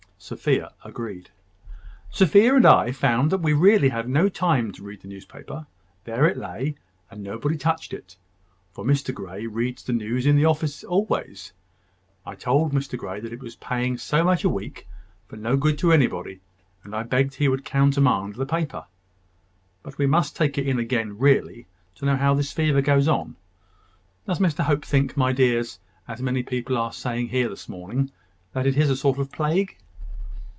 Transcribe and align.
Sophia 0.23 0.71
agreed. 0.85 1.31
"Sophia 2.11 2.53
and 2.55 2.63
I 2.67 2.91
found 2.91 3.31
that 3.31 3.39
we 3.39 3.53
really 3.53 3.89
had 3.89 4.07
no 4.07 4.29
time 4.29 4.71
to 4.73 4.83
read 4.83 5.01
the 5.01 5.07
newspaper. 5.07 5.65
There 6.03 6.27
it 6.27 6.37
lay, 6.37 6.75
and 7.09 7.23
nobody 7.23 7.57
touched 7.57 7.91
it; 7.91 8.15
for 8.71 8.85
Mr 8.85 9.15
Grey 9.15 9.47
reads 9.47 9.81
the 9.83 9.93
news 9.93 10.27
in 10.27 10.35
the 10.35 10.45
office 10.45 10.83
always. 10.83 11.53
I 12.23 12.35
told 12.35 12.71
Mr 12.71 12.99
Grey 12.99 13.17
it 13.17 13.39
was 13.39 13.53
just 13.55 13.59
paying 13.65 13.97
so 13.97 14.23
much 14.23 14.43
a 14.43 14.49
week 14.49 14.87
for 15.27 15.37
no 15.37 15.57
good 15.57 15.79
to 15.79 15.91
anybody, 15.91 16.39
and 16.83 16.95
I 16.95 17.01
begged 17.01 17.33
he 17.33 17.47
would 17.47 17.65
countermand 17.65 18.35
the 18.35 18.45
paper. 18.45 18.85
But 19.81 19.97
we 19.97 20.05
must 20.05 20.35
take 20.35 20.55
it 20.59 20.67
in 20.67 20.77
again, 20.77 21.17
really, 21.17 21.65
to 21.95 22.05
know 22.05 22.15
how 22.15 22.35
this 22.35 22.51
fever 22.51 22.81
goes 22.81 23.07
on. 23.07 23.37
Does 24.27 24.37
Mr 24.37 24.63
Hope 24.65 24.85
think, 24.85 25.17
my 25.17 25.33
dears, 25.33 25.79
as 26.07 26.21
many 26.21 26.43
people 26.43 26.77
are 26.77 26.93
saying 26.93 27.29
here 27.29 27.49
this 27.49 27.67
morning, 27.67 28.11
that 28.53 28.67
it 28.67 28.77
is 28.77 28.91
a 28.91 28.95
sort 28.95 29.17
of 29.17 29.31
plague?" 29.31 29.77